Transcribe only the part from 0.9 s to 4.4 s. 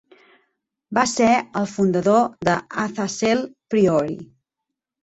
Va ser el fundador de Athassel Priory.